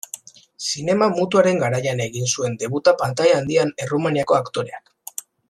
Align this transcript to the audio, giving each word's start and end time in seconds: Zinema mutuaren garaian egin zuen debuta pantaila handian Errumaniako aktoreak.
Zinema 0.67 1.09
mutuaren 1.17 1.61
garaian 1.63 2.01
egin 2.05 2.31
zuen 2.37 2.57
debuta 2.65 2.95
pantaila 3.03 3.37
handian 3.43 3.75
Errumaniako 3.87 4.39
aktoreak. 4.41 4.93